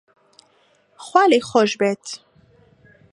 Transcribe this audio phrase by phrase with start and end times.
[1.03, 2.05] خوا لێی خۆش بێت